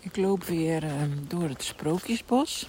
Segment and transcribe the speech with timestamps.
[0.00, 2.68] Ik loop weer ehm, door het Sprookjesbos.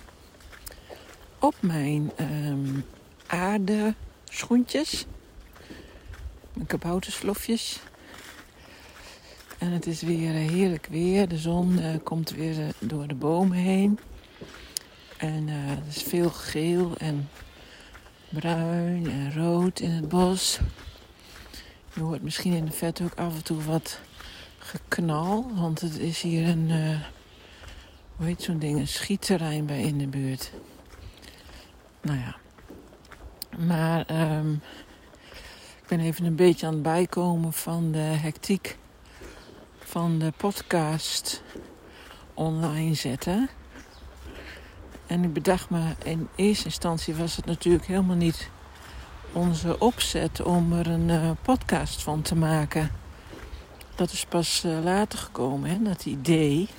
[1.40, 2.86] Op mijn um,
[3.28, 5.06] aardeschoentjes.
[6.54, 7.80] Mijn kabouterslofjes.
[9.58, 11.28] En het is weer eh, heerlijk weer.
[11.28, 14.00] De zon uh, komt weer uh, door de bomen heen.
[15.18, 17.30] En er is veel geel en
[18.30, 20.60] bruin en rood in het bos.
[21.94, 24.00] Je hoort misschien in de vet ook af en toe wat
[24.58, 25.52] geknal.
[25.56, 26.72] Want het is hier een,
[28.20, 30.52] hoe heet zo'n ding, een schietterrein bij in de buurt.
[32.02, 32.36] Nou ja.
[33.68, 34.62] Maar um,
[35.82, 38.78] ik ben even een beetje aan het bijkomen van de hectiek
[39.80, 41.44] van de podcast
[42.34, 43.50] online zetten.
[45.08, 48.50] En ik bedacht me, in eerste instantie was het natuurlijk helemaal niet
[49.34, 52.92] onze opzet om er een uh, podcast van te maken.
[53.96, 56.70] Dat is pas uh, later gekomen, hè, dat idee.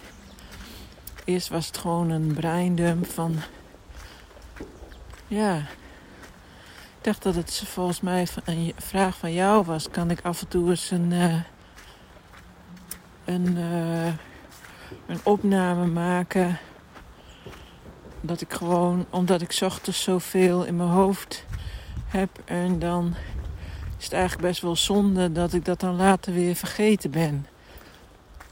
[1.30, 3.36] Eerst was het gewoon een breindump van...
[5.26, 9.90] Ja, ik dacht dat het volgens mij een vraag van jou was.
[9.90, 11.40] Kan ik af en toe eens een, uh,
[13.24, 14.06] een, uh,
[15.06, 16.58] een opname maken?
[18.20, 21.44] Dat ik gewoon, omdat ik ochtends zoveel in mijn hoofd
[22.06, 23.14] heb en dan
[23.98, 27.46] is het eigenlijk best wel zonde dat ik dat dan later weer vergeten ben.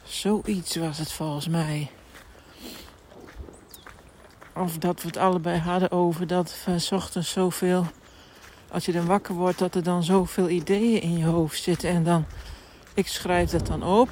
[0.02, 1.90] Zoiets was het volgens mij.
[4.58, 7.86] Of dat we het allebei hadden over dat we ochtends zoveel.
[8.70, 11.90] Als je dan wakker wordt, dat er dan zoveel ideeën in je hoofd zitten.
[11.90, 12.24] En dan.
[12.94, 14.08] Ik schrijf dat dan op.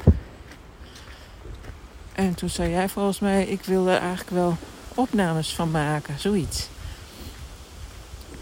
[2.12, 4.56] En toen zei jij volgens mij: ik wil er eigenlijk wel
[4.94, 6.18] opnames van maken.
[6.18, 6.68] Zoiets.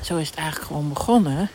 [0.01, 1.49] Zo is het eigenlijk gewoon begonnen.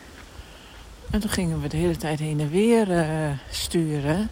[1.10, 4.30] En toen gingen we de hele tijd heen en weer uh, sturen.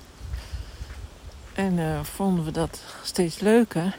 [1.55, 3.97] En uh, vonden we dat steeds leuker.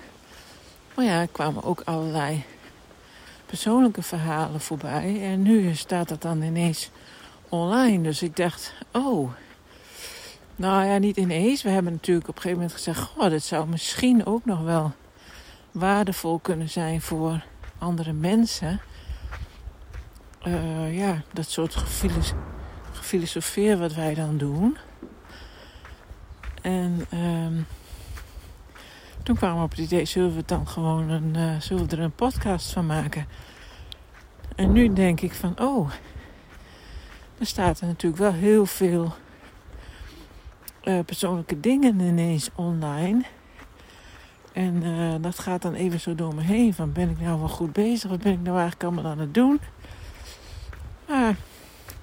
[1.00, 2.44] Maar ja, er kwamen ook allerlei
[3.46, 5.22] persoonlijke verhalen voorbij.
[5.24, 6.90] En nu staat dat dan ineens
[7.50, 8.04] online.
[8.04, 9.32] Dus ik dacht, oh.
[10.56, 11.62] Nou ja, niet ineens.
[11.62, 14.92] We hebben natuurlijk op een gegeven moment gezegd: Goh, dit zou misschien ook nog wel
[15.72, 17.46] waardevol kunnen zijn voor
[17.78, 18.82] andere mensen.
[20.48, 22.38] Uh, ja, dat soort gefilosofie
[22.92, 24.78] filosofeer wat wij dan doen.
[26.62, 27.66] En um,
[29.30, 32.72] toen kwamen op het idee, zullen we dan gewoon een, uh, zullen er een podcast
[32.72, 33.26] van maken?
[34.56, 35.92] En nu denk ik van, oh,
[37.38, 39.14] er staat er natuurlijk wel heel veel
[40.84, 43.24] uh, persoonlijke dingen ineens online.
[44.54, 46.74] En uh, dat gaat dan even zo door me heen.
[46.74, 48.10] Van ben ik nou wel goed bezig?
[48.10, 49.60] Wat ben ik nou eigenlijk allemaal aan het doen?
[51.08, 51.36] Maar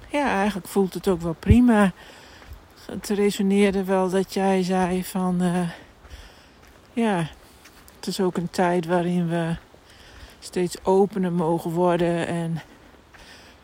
[0.09, 1.91] ja, eigenlijk voelt het ook wel prima.
[2.85, 5.41] Het resoneerde wel dat jij zei van...
[7.01, 7.27] ja,
[7.95, 9.55] het is ook een tijd waarin we
[10.39, 12.27] steeds opener mogen worden.
[12.27, 12.61] En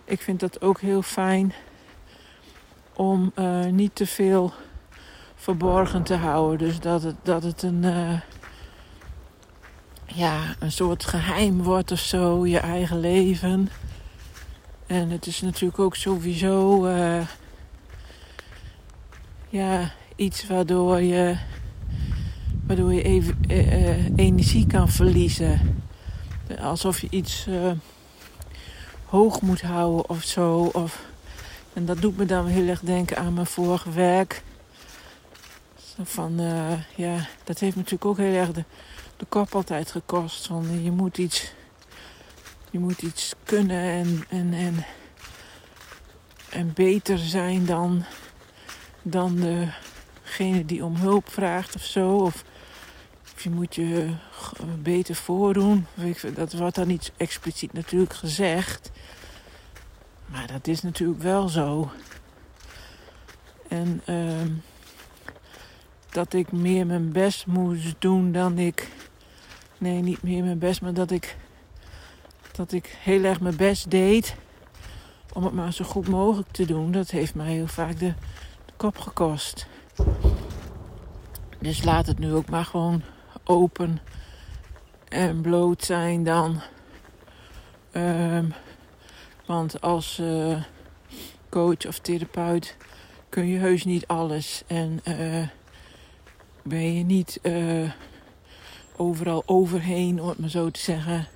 [0.04, 1.54] ik vind dat ook heel fijn
[2.94, 4.54] om uh, niet te veel
[5.36, 6.58] verborgen te houden.
[6.68, 8.20] Dus dat het, dat het een, uh,
[10.06, 13.70] ja, een soort geheim wordt of zo, je eigen leven.
[14.88, 17.28] En het is natuurlijk ook sowieso uh,
[19.50, 21.38] ja, iets waardoor je,
[22.68, 25.84] waardoor je even uh, energie kan verliezen.
[26.60, 27.72] Alsof je iets uh,
[29.06, 30.70] hoog moet houden of zo.
[30.74, 31.06] Of,
[31.74, 34.42] en dat doet me dan heel erg denken aan mijn vorige werk.
[36.04, 36.40] Van,
[36.96, 38.64] ja, dat heeft natuurlijk ook heel erg de,
[39.30, 40.48] kop altijd gekost.
[40.48, 41.54] Van, je moet iets
[42.72, 44.86] je moet iets kunnen en, en, en,
[46.50, 48.04] en beter zijn dan,
[49.02, 49.36] dan
[50.24, 52.16] degene die om hulp vraagt of zo.
[52.16, 52.44] Of
[53.44, 54.10] je moet je
[54.82, 55.86] beter voordoen.
[56.34, 58.92] Dat wordt dan niet expliciet natuurlijk gezegd.
[60.26, 61.92] Maar dat is natuurlijk wel zo.
[63.68, 64.52] En uh,
[66.10, 68.92] dat ik meer mijn best moest doen dan ik.
[69.78, 71.38] Nee, niet meer mijn best, maar dat ik
[72.52, 74.36] dat ik heel erg mijn best deed
[75.34, 76.92] om het maar zo goed mogelijk te doen.
[76.92, 78.14] Dat heeft mij heel vaak de
[78.78, 79.68] kop gekost.
[81.60, 83.02] Dus laat het nu ook maar gewoon
[83.44, 84.00] open
[85.10, 86.62] en bloot zijn dan.
[87.96, 88.54] Um,
[89.46, 90.64] want als uh,
[91.50, 92.78] coach of therapeut
[93.30, 94.64] kun je heus niet alles.
[94.68, 95.48] En uh,
[96.64, 97.92] ben je niet uh,
[98.96, 101.28] overal overheen, om het maar zo te zeggen.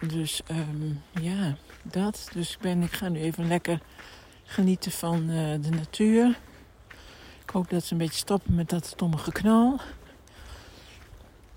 [0.00, 2.28] Dus um, ja, dat.
[2.32, 3.80] Dus ik, ben, ik ga nu even lekker
[4.44, 5.26] genieten van
[5.60, 6.38] de natuur.
[7.42, 9.80] Ik hoop dat ze een beetje stoppen met dat stomme geknal.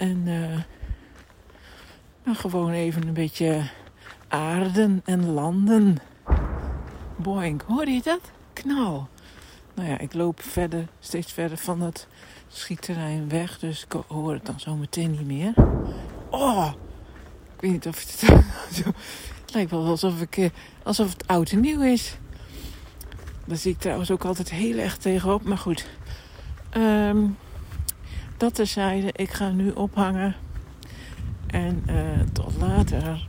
[0.01, 0.59] En uh,
[2.35, 3.63] gewoon even een beetje
[4.27, 5.97] aarden en landen.
[7.15, 8.19] Boing, hoor je dat?
[8.53, 9.07] Knal.
[9.73, 12.07] Nou ja, ik loop verder, steeds verder van het
[12.47, 13.59] schietterrein weg.
[13.59, 15.53] Dus ik hoor het dan zo meteen niet meer.
[16.29, 16.71] Oh,
[17.55, 18.21] ik weet niet of het...
[19.41, 20.49] het lijkt wel alsof, ik, eh,
[20.83, 22.17] alsof het oud en nieuw is.
[23.45, 25.43] Daar zie ik trouwens ook altijd heel erg tegenop.
[25.43, 25.87] Maar goed,
[26.77, 27.37] um,
[28.41, 29.09] dat terzijde.
[29.15, 30.35] Ik ga nu ophangen.
[31.47, 33.27] En uh, tot later.